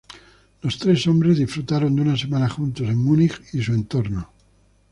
Los 0.63 0.79
tres 0.79 1.05
hombres 1.05 1.37
disfrutaron 1.37 1.95
de 1.95 2.01
una 2.01 2.17
semana 2.17 2.49
juntos 2.49 2.89
en 2.89 2.97
Múnich 2.97 3.39
y 3.53 3.61
su 3.61 3.71
entorno. 3.75 4.31